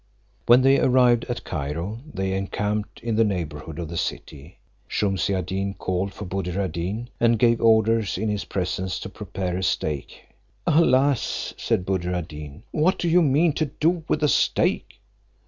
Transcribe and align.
When 0.47 0.63
they 0.63 0.79
arrived 0.79 1.25
at 1.29 1.43
Cairo, 1.43 1.99
they 2.11 2.33
encamped 2.33 3.01
in 3.01 3.17
the 3.17 3.23
neighbourhood 3.23 3.77
of 3.77 3.87
the 3.87 3.97
city; 3.97 4.57
Shumse 4.87 5.29
ad 5.29 5.45
Deen 5.45 5.75
called 5.75 6.11
for 6.11 6.25
Buddir 6.25 6.57
ad 6.59 6.71
Deen, 6.71 7.11
and 7.19 7.37
gave 7.37 7.61
orders, 7.61 8.17
in 8.17 8.27
his 8.27 8.45
presence, 8.45 8.99
to 9.01 9.09
prepare 9.09 9.57
a 9.59 9.63
stake. 9.63 10.29
"Alas!" 10.65 11.53
said 11.55 11.85
Buddir 11.85 12.15
ad 12.15 12.29
Deen, 12.29 12.63
"what 12.71 12.97
do 12.97 13.07
you 13.07 13.21
mean 13.21 13.53
to 13.53 13.65
do 13.67 14.03
with 14.07 14.23
a 14.23 14.27
stake?" 14.27 14.99